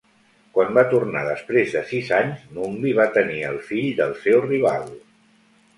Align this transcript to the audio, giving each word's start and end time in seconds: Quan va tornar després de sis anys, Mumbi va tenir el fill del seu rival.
Quan 0.53 0.71
va 0.77 0.83
tornar 0.93 1.21
després 1.27 1.75
de 1.75 1.83
sis 1.91 2.11
anys, 2.21 2.49
Mumbi 2.57 2.97
va 3.03 3.09
tenir 3.19 3.39
el 3.53 3.61
fill 3.71 3.89
del 4.03 4.19
seu 4.27 4.45
rival. 4.51 4.91